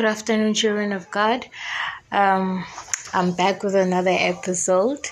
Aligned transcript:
Good 0.00 0.08
afternoon, 0.08 0.54
children 0.54 0.92
of 0.92 1.10
God. 1.10 1.44
Um, 2.10 2.64
I'm 3.12 3.36
back 3.36 3.62
with 3.62 3.74
another 3.74 4.16
episode. 4.18 5.06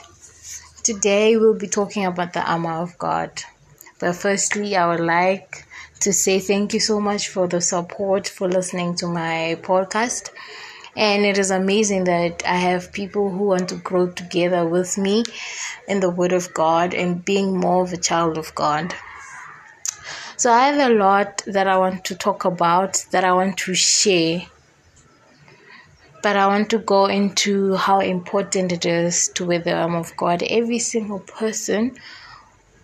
Today 0.82 1.36
we'll 1.36 1.58
be 1.58 1.68
talking 1.68 2.06
about 2.06 2.32
the 2.32 2.40
armor 2.40 2.72
of 2.72 2.96
God. 2.96 3.30
But 4.00 4.16
firstly, 4.16 4.76
I 4.76 4.88
would 4.88 5.04
like 5.04 5.66
to 6.00 6.10
say 6.10 6.40
thank 6.40 6.72
you 6.72 6.80
so 6.80 7.02
much 7.02 7.28
for 7.28 7.46
the 7.46 7.60
support 7.60 8.28
for 8.28 8.48
listening 8.48 8.94
to 8.94 9.08
my 9.08 9.58
podcast. 9.60 10.30
And 10.96 11.26
it 11.26 11.36
is 11.36 11.50
amazing 11.50 12.04
that 12.04 12.42
I 12.46 12.56
have 12.56 12.90
people 12.90 13.28
who 13.28 13.44
want 13.44 13.68
to 13.68 13.76
grow 13.76 14.06
together 14.06 14.66
with 14.66 14.96
me 14.96 15.22
in 15.86 16.00
the 16.00 16.08
Word 16.08 16.32
of 16.32 16.54
God 16.54 16.94
and 16.94 17.22
being 17.22 17.54
more 17.54 17.82
of 17.82 17.92
a 17.92 17.98
child 17.98 18.38
of 18.38 18.54
God. 18.54 18.94
So, 20.38 20.50
I 20.50 20.68
have 20.68 20.90
a 20.90 20.94
lot 20.94 21.42
that 21.46 21.66
I 21.68 21.76
want 21.76 22.06
to 22.06 22.14
talk 22.14 22.46
about, 22.46 23.04
that 23.10 23.22
I 23.22 23.32
want 23.32 23.58
to 23.58 23.74
share 23.74 24.46
but 26.22 26.36
I 26.36 26.46
want 26.46 26.70
to 26.70 26.78
go 26.78 27.06
into 27.06 27.74
how 27.74 28.00
important 28.00 28.72
it 28.72 28.84
is 28.84 29.28
to 29.34 29.46
wear 29.46 29.60
the 29.60 29.74
arm 29.74 29.94
of 29.94 30.16
God. 30.16 30.42
Every 30.42 30.78
single 30.78 31.20
person 31.20 31.96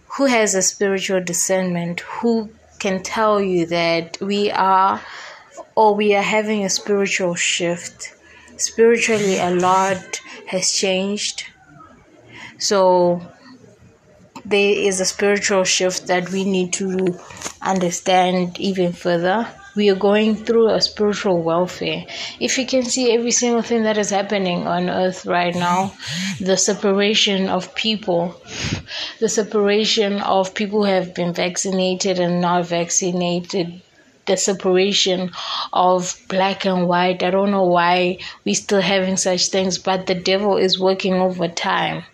who 0.09 0.27
has 0.27 0.55
a 0.55 0.63
spiritual 0.63 1.23
discernment, 1.23 2.01
who 2.01 2.51
can 2.79 3.03
tell 3.03 3.41
you 3.41 3.67
that 3.67 4.19
we 4.21 4.51
are 4.51 5.01
or 5.75 5.95
we 5.95 6.15
are 6.15 6.23
having 6.23 6.65
a 6.65 6.71
spiritual 6.71 7.35
shift. 7.35 8.15
Spiritually, 8.57 9.39
a 9.39 9.51
lot 9.51 10.21
has 10.47 10.73
changed. 10.73 11.47
So, 12.59 13.21
there 14.45 14.79
is 14.79 15.01
a 15.01 15.05
spiritual 15.05 15.65
shift 15.65 16.07
that 16.07 16.31
we 16.31 16.45
need 16.45 16.73
to 16.75 17.19
understand 17.63 18.59
even 18.61 18.93
further 18.93 19.49
we 19.75 19.91
are 19.91 19.97
going 19.97 20.37
through 20.37 20.69
a 20.69 20.81
spiritual 20.81 21.43
welfare. 21.43 22.07
If 22.39 22.59
you 22.59 22.67
can 22.67 22.85
see 22.85 23.13
every 23.13 23.33
single 23.33 23.63
thing 23.63 23.83
that 23.83 23.99
is 23.99 24.11
happening 24.11 24.67
on 24.67 24.89
earth 24.89 25.27
right 25.27 25.55
now, 25.55 25.93
the 26.41 26.57
separation 26.57 27.49
of 27.49 27.75
people, 27.75 28.41
the 29.19 29.29
separation 29.29 30.21
of 30.21 30.55
people 30.55 30.85
who 30.85 30.93
have 30.93 31.15
been 31.15 31.35
vaccinated 31.35 32.21
and 32.21 32.41
not 32.41 32.67
vaccinated, 32.67 33.83
the 34.27 34.37
separation 34.37 35.33
of 35.73 36.21
black 36.29 36.65
and 36.65 36.87
white. 36.89 37.23
I 37.23 37.31
don't 37.31 37.51
know 37.51 37.65
why 37.67 38.19
we're 38.45 38.55
still 38.55 38.81
having 38.81 39.17
such 39.17 39.49
things, 39.49 39.79
but 39.79 40.07
the 40.07 40.15
devil 40.15 40.57
is 40.57 40.79
working 40.79 41.15
overtime 41.15 42.05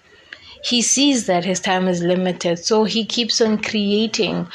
he 0.63 0.83
sees 0.83 1.27
that 1.27 1.45
his 1.45 1.61
time 1.61 1.89
is 1.89 2.03
limited 2.03 2.59
so 2.59 2.85
he 2.85 3.05
keeps 3.05 3.41
on 3.41 3.59
creating 3.59 4.47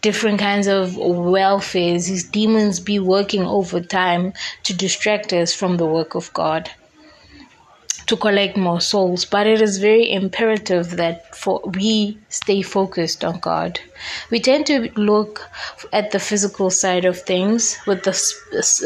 different 0.00 0.38
kinds 0.40 0.66
of 0.66 0.90
welfares. 0.92 2.08
His 2.08 2.24
demons 2.24 2.80
be 2.80 2.98
working 2.98 3.44
overtime 3.44 4.32
to 4.64 4.74
distract 4.74 5.32
us 5.32 5.54
from 5.54 5.76
the 5.76 5.86
work 5.86 6.14
of 6.14 6.32
God 6.32 6.70
to 8.10 8.16
collect 8.16 8.56
more 8.56 8.80
souls, 8.80 9.24
but 9.24 9.46
it 9.46 9.62
is 9.62 9.78
very 9.78 10.10
imperative 10.10 10.96
that 10.96 11.36
for 11.36 11.60
we 11.78 12.18
stay 12.28 12.60
focused 12.60 13.24
on 13.24 13.38
God. 13.38 13.78
We 14.30 14.40
tend 14.40 14.66
to 14.66 14.90
look 14.96 15.48
at 15.92 16.10
the 16.10 16.18
physical 16.18 16.70
side 16.70 17.04
of 17.04 17.20
things 17.20 17.78
with 17.86 18.02
the 18.04 18.14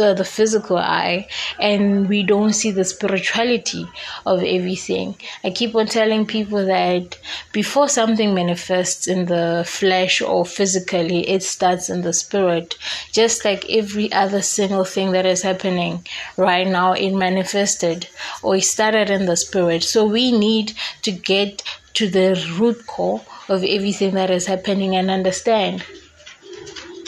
uh, 0.03 0.15
the 0.15 0.25
physical 0.25 0.77
eye, 0.77 1.29
and 1.61 2.09
we 2.09 2.23
don't 2.23 2.53
see 2.53 2.71
the 2.73 2.85
spirituality 2.85 3.87
of 4.27 4.43
everything. 4.43 5.15
I 5.45 5.51
keep 5.51 5.75
on 5.75 5.87
telling 5.87 6.27
people 6.27 6.67
that 6.67 7.19
before 7.53 7.89
something 7.89 8.35
manifests 8.35 9.07
in 9.07 9.27
the 9.27 9.65
flesh 9.67 10.21
or 10.21 10.45
physically, 10.45 11.29
it 11.29 11.43
starts 11.43 11.89
in 11.89 12.03
the 12.03 12.13
spirit. 12.13 12.75
Just 13.13 13.45
like 13.45 13.71
every 13.71 14.13
other 14.13 14.43
single 14.43 14.85
thing 14.85 15.13
that 15.13 15.27
is 15.27 15.43
happening 15.43 16.05
right 16.37 16.67
now, 16.67 16.93
it 16.93 17.13
manifested 17.13 18.09
or 18.43 18.57
it 18.57 18.65
started 18.65 19.11
the 19.23 19.37
spirit. 19.37 19.83
So 19.83 20.05
we 20.05 20.33
need 20.33 20.73
to 21.03 21.13
get 21.13 21.63
to 21.95 22.09
the 22.09 22.35
root 22.59 22.87
core 22.87 23.23
of 23.49 23.63
everything 23.63 24.15
that 24.15 24.31
is 24.31 24.47
happening 24.47 24.97
and 24.97 25.11
understand 25.11 25.85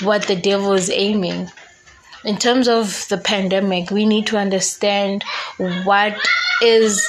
what 0.03 0.23
the 0.27 0.37
devil 0.37 0.73
is 0.73 0.91
aiming. 0.91 1.51
In 2.25 2.37
terms 2.37 2.69
of 2.69 3.07
the 3.09 3.19
pandemic, 3.19 3.91
we 3.91 4.05
need 4.05 4.27
to 4.29 4.37
understand 4.37 5.25
what 5.85 6.17
is 6.63 7.07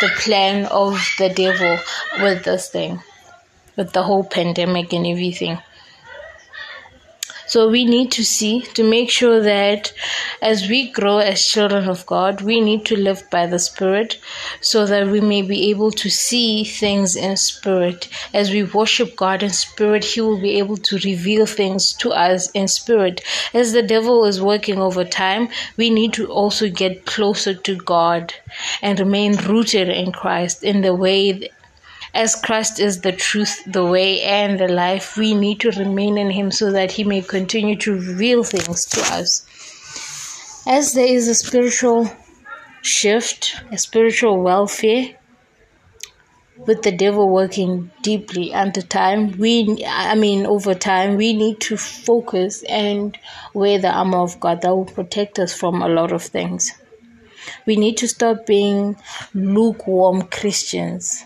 the 0.00 0.08
plan 0.18 0.66
of 0.66 1.00
the 1.18 1.28
devil 1.28 1.78
with 2.20 2.44
this 2.44 2.68
thing, 2.68 3.00
with 3.76 3.92
the 3.92 4.02
whole 4.02 4.24
pandemic 4.24 4.92
and 4.92 5.06
everything. 5.06 5.58
So 7.48 7.70
we 7.70 7.86
need 7.86 8.12
to 8.12 8.24
see 8.24 8.60
to 8.74 8.84
make 8.84 9.10
sure 9.10 9.40
that 9.40 9.92
as 10.42 10.68
we 10.68 10.90
grow 10.90 11.18
as 11.18 11.44
children 11.44 11.88
of 11.88 12.04
God, 12.04 12.42
we 12.42 12.60
need 12.60 12.84
to 12.86 12.96
live 12.96 13.28
by 13.30 13.46
the 13.46 13.58
Spirit 13.58 14.18
so 14.60 14.84
that 14.84 15.08
we 15.08 15.20
may 15.22 15.40
be 15.40 15.70
able 15.70 15.90
to 15.92 16.10
see 16.10 16.64
things 16.64 17.16
in 17.16 17.38
spirit. 17.38 18.08
As 18.34 18.50
we 18.50 18.64
worship 18.64 19.16
God 19.16 19.42
in 19.42 19.50
spirit, 19.50 20.04
He 20.04 20.20
will 20.20 20.40
be 20.40 20.58
able 20.58 20.76
to 20.76 20.98
reveal 20.98 21.46
things 21.46 21.94
to 21.94 22.10
us 22.10 22.50
in 22.50 22.68
spirit. 22.68 23.22
As 23.54 23.72
the 23.72 23.82
devil 23.82 24.26
is 24.26 24.42
working 24.42 24.78
over 24.78 25.04
time, 25.04 25.48
we 25.78 25.88
need 25.88 26.12
to 26.14 26.26
also 26.26 26.68
get 26.68 27.06
closer 27.06 27.54
to 27.54 27.76
God 27.76 28.34
and 28.82 29.00
remain 29.00 29.36
rooted 29.36 29.88
in 29.88 30.12
Christ 30.12 30.62
in 30.62 30.82
the 30.82 30.94
way 30.94 31.50
as 32.14 32.34
Christ 32.34 32.80
is 32.80 33.00
the 33.00 33.12
truth, 33.12 33.62
the 33.66 33.84
way, 33.84 34.22
and 34.22 34.58
the 34.58 34.68
life, 34.68 35.16
we 35.16 35.34
need 35.34 35.60
to 35.60 35.70
remain 35.70 36.18
in 36.18 36.30
Him 36.30 36.50
so 36.50 36.72
that 36.72 36.92
He 36.92 37.04
may 37.04 37.22
continue 37.22 37.76
to 37.76 37.92
reveal 37.92 38.42
things 38.42 38.86
to 38.86 39.00
us. 39.14 39.46
As 40.66 40.94
there 40.94 41.06
is 41.06 41.28
a 41.28 41.34
spiritual 41.34 42.10
shift, 42.82 43.54
a 43.70 43.78
spiritual 43.78 44.42
welfare, 44.42 45.14
with 46.66 46.82
the 46.82 46.92
devil 46.92 47.28
working 47.28 47.90
deeply 48.02 48.52
under 48.52 48.82
time 48.82 49.30
we 49.38 49.84
i 49.86 50.14
mean 50.14 50.44
over 50.44 50.74
time 50.74 51.16
we 51.16 51.32
need 51.32 51.60
to 51.60 51.76
focus 51.76 52.64
and 52.64 53.16
wear 53.54 53.78
the 53.78 53.90
armor 53.90 54.18
of 54.18 54.40
god 54.40 54.60
that 54.62 54.74
will 54.74 54.84
protect 54.84 55.38
us 55.38 55.54
from 55.54 55.80
a 55.82 55.88
lot 55.88 56.10
of 56.10 56.22
things 56.22 56.72
we 57.64 57.76
need 57.76 57.96
to 57.96 58.08
stop 58.08 58.44
being 58.44 58.96
lukewarm 59.34 60.22
christians 60.22 61.24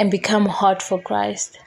and 0.00 0.10
become 0.10 0.46
hot 0.46 0.82
for 0.82 1.00
Christ. 1.00 1.58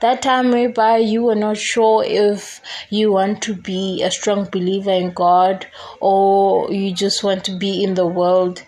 That 0.00 0.22
time 0.22 0.50
whereby 0.50 0.96
you 0.96 1.28
are 1.28 1.34
not 1.34 1.58
sure 1.58 2.02
if 2.04 2.62
you 2.88 3.12
want 3.12 3.42
to 3.42 3.54
be 3.54 4.02
a 4.02 4.10
strong 4.10 4.48
believer 4.50 4.90
in 4.90 5.12
God 5.12 5.66
or 6.00 6.72
you 6.72 6.94
just 6.94 7.22
want 7.22 7.44
to 7.44 7.56
be 7.56 7.84
in 7.84 7.94
the 7.94 8.06
world. 8.06 8.64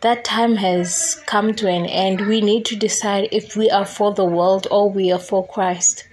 That 0.00 0.24
time 0.24 0.56
has 0.56 1.22
come 1.26 1.54
to 1.56 1.68
an 1.68 1.84
end. 1.84 2.26
We 2.26 2.40
need 2.40 2.64
to 2.66 2.76
decide 2.76 3.28
if 3.30 3.56
we 3.56 3.70
are 3.70 3.84
for 3.84 4.14
the 4.14 4.24
world 4.24 4.66
or 4.70 4.90
we 4.90 5.12
are 5.12 5.18
for 5.18 5.46
Christ. 5.46 6.08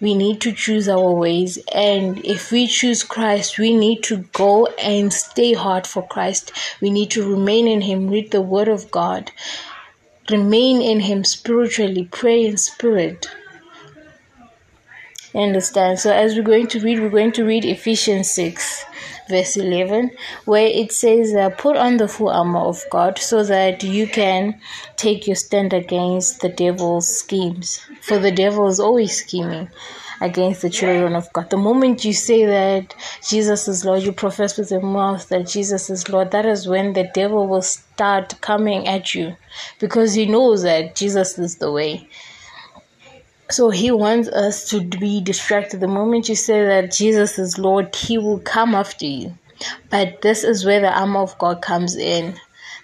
We 0.00 0.14
need 0.14 0.42
to 0.42 0.52
choose 0.52 0.86
our 0.86 1.12
ways, 1.12 1.56
and 1.74 2.22
if 2.26 2.52
we 2.52 2.66
choose 2.66 3.02
Christ, 3.02 3.58
we 3.58 3.74
need 3.74 4.02
to 4.02 4.18
go 4.34 4.66
and 4.66 5.10
stay 5.10 5.54
hard 5.54 5.86
for 5.86 6.06
Christ. 6.06 6.52
We 6.82 6.90
need 6.90 7.10
to 7.12 7.26
remain 7.26 7.66
in 7.66 7.80
Him, 7.80 8.10
read 8.10 8.30
the 8.30 8.42
Word 8.42 8.68
of 8.68 8.90
God, 8.90 9.30
remain 10.30 10.80
in 10.80 11.00
Him 11.00 11.24
spiritually, 11.24 12.08
pray 12.10 12.44
in 12.44 12.56
spirit. 12.56 13.28
understand? 15.34 15.98
So, 15.98 16.12
as 16.12 16.34
we're 16.34 16.42
going 16.42 16.68
to 16.68 16.80
read, 16.80 17.00
we're 17.00 17.08
going 17.10 17.32
to 17.32 17.44
read 17.44 17.64
Ephesians 17.64 18.30
6, 18.30 18.84
verse 19.28 19.56
11, 19.56 20.10
where 20.44 20.66
it 20.66 20.92
says, 20.92 21.34
uh, 21.34 21.50
Put 21.50 21.76
on 21.76 21.96
the 21.96 22.08
full 22.08 22.30
armor 22.30 22.60
of 22.60 22.84
God 22.90 23.18
so 23.18 23.42
that 23.42 23.82
you 23.82 24.06
can 24.06 24.60
take 24.96 25.26
your 25.26 25.36
stand 25.36 25.72
against 25.72 26.40
the 26.40 26.48
devil's 26.48 27.08
schemes. 27.08 27.80
For 28.00 28.18
the 28.18 28.32
devil 28.32 28.68
is 28.68 28.80
always 28.80 29.16
scheming 29.16 29.68
against 30.20 30.62
the 30.62 30.70
children 30.70 31.14
of 31.14 31.32
God. 31.32 31.50
The 31.50 31.56
moment 31.56 32.04
you 32.04 32.12
say 32.12 32.44
that 32.46 32.94
Jesus 33.26 33.68
is 33.68 33.84
Lord, 33.84 34.02
you 34.02 34.12
profess 34.12 34.58
with 34.58 34.70
your 34.70 34.80
mouth 34.80 35.28
that 35.28 35.46
Jesus 35.46 35.90
is 35.90 36.08
Lord, 36.08 36.30
that 36.30 36.46
is 36.46 36.68
when 36.68 36.92
the 36.92 37.10
devil 37.14 37.46
will 37.46 37.62
start 37.62 38.40
coming 38.40 38.86
at 38.86 39.14
you 39.14 39.36
because 39.78 40.14
he 40.14 40.26
knows 40.26 40.62
that 40.62 40.94
Jesus 40.94 41.38
is 41.38 41.56
the 41.56 41.70
way. 41.70 42.08
So 43.50 43.70
he 43.70 43.90
wants 43.90 44.28
us 44.28 44.68
to 44.70 44.80
be 44.80 45.20
distracted. 45.20 45.80
The 45.80 45.86
moment 45.86 46.28
you 46.28 46.34
say 46.34 46.64
that 46.64 46.92
Jesus 46.92 47.38
is 47.38 47.58
Lord, 47.58 47.94
he 47.94 48.16
will 48.18 48.40
come 48.40 48.74
after 48.74 49.06
you. 49.06 49.36
But 49.90 50.22
this 50.22 50.44
is 50.44 50.64
where 50.64 50.80
the 50.80 50.92
armor 50.92 51.20
of 51.20 51.38
God 51.38 51.62
comes 51.62 51.94
in. 51.94 52.34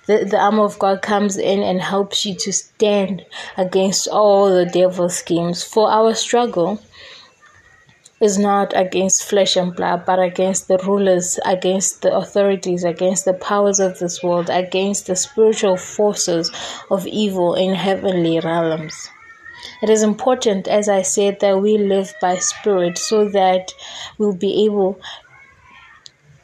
The, 0.07 0.25
the 0.25 0.39
armor 0.39 0.65
of 0.65 0.79
God 0.79 1.03
comes 1.03 1.37
in 1.37 1.63
and 1.63 1.81
helps 1.81 2.27
you 2.27 2.35
to 2.37 2.53
stand 2.53 3.25
against 3.57 4.09
all 4.09 4.55
the 4.55 4.67
devil's 4.67 5.17
schemes. 5.17 5.63
For 5.63 5.91
our 5.91 6.15
struggle 6.15 6.81
is 8.21 8.39
not 8.39 8.73
against 8.77 9.25
flesh 9.25 9.57
and 9.57 9.75
blood, 9.75 10.05
but 10.05 10.19
against 10.19 10.69
the 10.69 10.79
rulers, 10.79 11.39
against 11.47 12.03
the 12.03 12.15
authorities, 12.15 12.85
against 12.85 13.25
the 13.25 13.33
powers 13.33 13.81
of 13.81 13.99
this 13.99 14.23
world, 14.23 14.51
against 14.51 15.07
the 15.07 15.17
spiritual 15.17 15.77
forces 15.77 16.51
of 16.91 17.07
evil 17.07 17.55
in 17.55 17.75
heavenly 17.75 18.39
realms. 18.39 19.09
It 19.83 19.89
is 19.89 20.03
important, 20.03 20.69
as 20.69 20.89
I 20.89 21.03
said, 21.03 21.41
that 21.41 21.61
we 21.61 21.79
live 21.79 22.13
by 22.21 22.37
spirit 22.37 22.99
so 22.99 23.29
that 23.31 23.73
we'll 24.19 24.37
be 24.37 24.67
able 24.67 25.01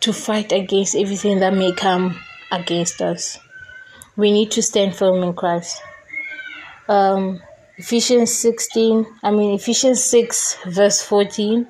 to 0.00 0.12
fight 0.12 0.52
against 0.52 0.94
everything 0.94 1.40
that 1.40 1.52
may 1.52 1.72
come 1.72 2.18
against 2.50 3.02
us. 3.02 3.38
We 4.16 4.32
need 4.32 4.50
to 4.52 4.62
stand 4.62 4.96
firm 4.96 5.22
in 5.22 5.34
Christ. 5.34 5.82
Um, 6.88 7.42
Ephesians 7.78 8.34
16, 8.34 9.06
I 9.22 9.30
mean, 9.30 9.54
Ephesians 9.54 10.02
6, 10.02 10.56
verse 10.64 11.02
14, 11.02 11.66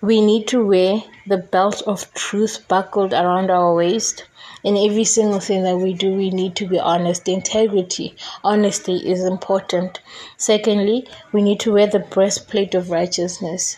we 0.00 0.20
need 0.20 0.48
to 0.48 0.66
wear 0.66 1.04
the 1.24 1.36
belt 1.36 1.82
of 1.86 2.12
truth 2.14 2.66
buckled 2.66 3.12
around 3.12 3.48
our 3.48 3.72
waist. 3.72 4.24
In 4.64 4.76
every 4.76 5.04
single 5.04 5.38
thing 5.38 5.62
that 5.62 5.76
we 5.76 5.94
do, 5.94 6.12
we 6.14 6.30
need 6.30 6.56
to 6.56 6.66
be 6.66 6.80
honest. 6.80 7.28
Integrity, 7.28 8.16
honesty 8.42 8.96
is 8.96 9.24
important. 9.24 10.00
Secondly, 10.36 11.06
we 11.30 11.42
need 11.42 11.60
to 11.60 11.74
wear 11.74 11.86
the 11.86 12.00
breastplate 12.00 12.74
of 12.74 12.90
righteousness. 12.90 13.76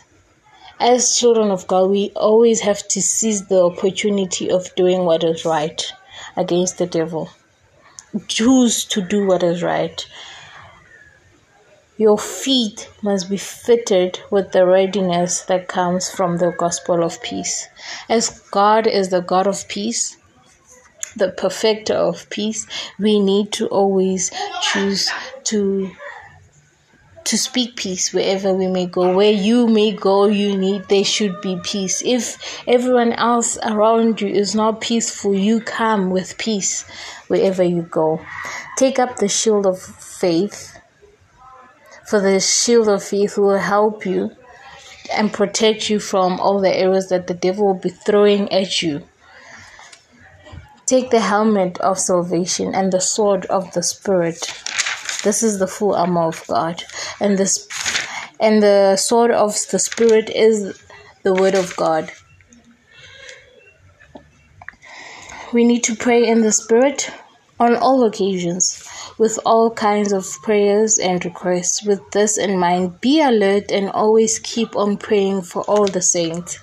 As 0.80 1.18
children 1.18 1.50
of 1.50 1.66
God, 1.66 1.90
we 1.90 2.12
always 2.16 2.62
have 2.62 2.88
to 2.88 3.02
seize 3.02 3.48
the 3.48 3.62
opportunity 3.62 4.50
of 4.50 4.74
doing 4.74 5.04
what 5.04 5.22
is 5.22 5.44
right 5.44 5.92
against 6.34 6.78
the 6.78 6.86
devil. 6.86 7.28
Choose 8.26 8.86
to 8.86 9.02
do 9.02 9.26
what 9.26 9.42
is 9.42 9.62
right. 9.62 10.06
Your 11.98 12.18
feet 12.18 12.88
must 13.02 13.28
be 13.28 13.36
fitted 13.36 14.20
with 14.30 14.52
the 14.52 14.66
readiness 14.66 15.42
that 15.42 15.68
comes 15.68 16.10
from 16.10 16.38
the 16.38 16.50
gospel 16.50 17.04
of 17.04 17.22
peace. 17.22 17.68
As 18.08 18.40
God 18.50 18.86
is 18.86 19.10
the 19.10 19.20
God 19.20 19.46
of 19.46 19.68
peace, 19.68 20.16
the 21.16 21.28
perfecter 21.28 21.94
of 21.94 22.28
peace, 22.30 22.66
we 22.98 23.20
need 23.20 23.52
to 23.52 23.66
always 23.68 24.30
choose 24.62 25.10
to 25.44 25.90
to 27.24 27.38
speak 27.38 27.76
peace 27.76 28.12
wherever 28.12 28.52
we 28.52 28.66
may 28.66 28.86
go. 28.86 29.14
Where 29.14 29.30
you 29.30 29.68
may 29.68 29.92
go, 29.92 30.26
you 30.26 30.56
need 30.56 30.88
there 30.88 31.04
should 31.04 31.40
be 31.40 31.58
peace. 31.62 32.02
If 32.04 32.36
everyone 32.66 33.12
else 33.12 33.58
around 33.62 34.20
you 34.20 34.28
is 34.28 34.54
not 34.54 34.80
peaceful, 34.80 35.34
you 35.34 35.60
come 35.60 36.10
with 36.10 36.36
peace 36.36 36.84
wherever 37.28 37.62
you 37.62 37.82
go. 37.82 38.20
Take 38.76 38.98
up 38.98 39.16
the 39.16 39.28
shield 39.28 39.66
of 39.66 39.80
faith 39.80 40.71
for 42.06 42.20
the 42.20 42.40
shield 42.40 42.88
of 42.88 43.02
faith 43.02 43.38
will 43.38 43.58
help 43.58 44.04
you 44.04 44.34
and 45.14 45.32
protect 45.32 45.90
you 45.90 45.98
from 45.98 46.40
all 46.40 46.60
the 46.60 46.74
arrows 46.74 47.08
that 47.08 47.26
the 47.26 47.34
devil 47.34 47.66
will 47.66 47.80
be 47.80 47.88
throwing 47.88 48.50
at 48.52 48.82
you. 48.82 49.02
Take 50.86 51.10
the 51.10 51.20
helmet 51.20 51.78
of 51.78 51.98
salvation 51.98 52.74
and 52.74 52.92
the 52.92 53.00
sword 53.00 53.46
of 53.46 53.72
the 53.72 53.82
spirit. 53.82 54.40
This 55.22 55.42
is 55.42 55.58
the 55.58 55.66
full 55.66 55.94
armor 55.94 56.22
of 56.22 56.44
God. 56.48 56.82
And 57.20 57.38
this 57.38 57.68
and 58.40 58.62
the 58.62 58.96
sword 58.96 59.30
of 59.30 59.54
the 59.70 59.78
spirit 59.78 60.28
is 60.28 60.82
the 61.22 61.32
word 61.32 61.54
of 61.54 61.76
God. 61.76 62.12
We 65.52 65.64
need 65.64 65.84
to 65.84 65.94
pray 65.94 66.26
in 66.26 66.40
the 66.40 66.52
spirit 66.52 67.10
on 67.60 67.76
all 67.76 68.04
occasions 68.04 68.88
with 69.22 69.38
all 69.46 69.70
kinds 69.70 70.12
of 70.12 70.26
prayers 70.42 70.98
and 70.98 71.24
requests. 71.24 71.84
With 71.84 72.10
this 72.10 72.36
in 72.36 72.58
mind, 72.58 73.00
be 73.00 73.22
alert 73.22 73.70
and 73.70 73.88
always 73.88 74.40
keep 74.40 74.74
on 74.74 74.96
praying 74.96 75.42
for 75.42 75.62
all 75.62 75.86
the 75.86 76.02
saints. 76.02 76.58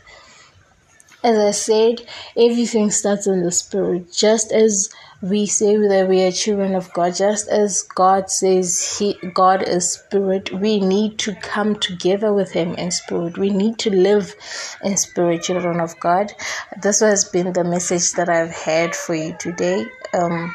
As 1.23 1.37
I 1.37 1.51
said, 1.51 2.05
everything 2.35 2.91
starts 2.91 3.27
in 3.27 3.43
the 3.45 3.51
spirit, 3.51 4.11
just 4.11 4.51
as 4.51 4.89
we 5.21 5.45
say 5.45 5.77
that 5.77 6.09
we 6.09 6.21
are 6.23 6.33
children 6.33 6.75
of 6.75 6.91
God, 6.91 7.15
just 7.15 7.47
as 7.47 7.83
God 7.83 8.29
says 8.29 8.97
He 8.97 9.13
God 9.33 9.63
is 9.63 9.93
spirit, 9.93 10.51
we 10.51 10.81
need 10.81 11.17
to 11.19 11.35
come 11.35 11.79
together 11.79 12.33
with 12.33 12.51
Him 12.51 12.75
in 12.75 12.91
spirit. 12.91 13.37
We 13.37 13.51
need 13.51 13.79
to 13.79 13.89
live 13.89 14.35
in 14.83 14.97
spirit, 14.97 15.43
children 15.43 15.79
of 15.79 15.97
God. 16.01 16.33
This 16.81 16.99
has 16.99 17.23
been 17.23 17.53
the 17.53 17.63
message 17.63 18.11
that 18.13 18.27
I've 18.27 18.51
had 18.51 18.93
for 18.95 19.15
you 19.15 19.37
today. 19.39 19.85
Um, 20.13 20.53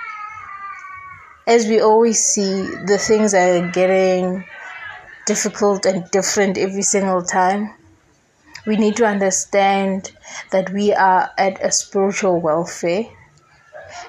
as 1.46 1.66
we 1.66 1.80
always 1.80 2.24
see, 2.24 2.62
the 2.86 2.96
things 2.98 3.34
are 3.34 3.68
getting 3.68 4.44
difficult 5.26 5.84
and 5.84 6.10
different 6.10 6.56
every 6.56 6.82
single 6.82 7.22
time. 7.22 7.74
We 8.66 8.76
need 8.76 8.96
to 8.96 9.06
understand 9.06 10.10
that 10.52 10.70
we 10.70 10.94
are 10.94 11.30
at 11.36 11.62
a 11.62 11.70
spiritual 11.70 12.40
welfare 12.40 13.04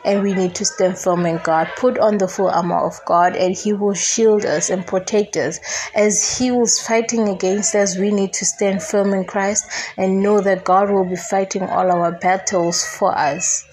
and 0.06 0.24
we 0.24 0.34
need 0.34 0.56
to 0.56 0.66
stand 0.66 0.98
firm 0.98 1.26
in 1.26 1.40
God. 1.44 1.68
Put 1.76 2.00
on 2.00 2.18
the 2.18 2.28
full 2.28 2.50
armor 2.50 2.86
of 2.86 3.00
God, 3.06 3.36
and 3.36 3.54
He 3.56 3.74
will 3.74 3.94
shield 3.94 4.46
us 4.46 4.70
and 4.70 4.88
protect 4.88 5.36
us. 5.36 5.60
As 5.94 6.38
He 6.38 6.52
was 6.52 6.80
fighting 6.80 7.28
against 7.28 7.76
us, 7.76 7.98
we 7.98 8.12
need 8.12 8.32
to 8.34 8.46
stand 8.46 8.82
firm 8.82 9.14
in 9.14 9.26
Christ 9.26 9.70
and 9.98 10.24
know 10.24 10.40
that 10.40 10.64
God 10.64 10.90
will 10.90 11.06
be 11.06 11.18
fighting 11.18 11.64
all 11.64 11.92
our 11.92 12.14
battles 12.14 12.86
for 12.86 13.16
us. 13.16 13.66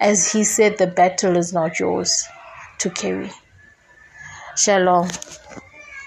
As 0.00 0.32
He 0.32 0.42
said, 0.42 0.78
the 0.78 0.88
battle 0.88 1.36
is 1.36 1.52
not 1.52 1.78
yours 1.78 2.28
to 2.78 2.90
carry. 2.90 3.32
Shalom. 4.56 5.08